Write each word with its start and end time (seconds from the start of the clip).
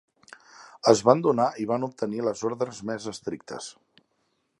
Es 0.91 1.01
van 1.09 1.19
donar 1.27 1.45
i 1.63 1.67
van 1.71 1.85
obtenir 1.89 2.23
les 2.29 2.41
ordres 2.51 2.81
més 2.91 3.07
estrictes. 3.15 3.69